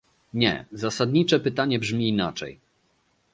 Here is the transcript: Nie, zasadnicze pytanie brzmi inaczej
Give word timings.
Nie, 0.33 0.65
zasadnicze 0.71 1.39
pytanie 1.39 1.79
brzmi 1.79 2.07
inaczej 2.09 2.59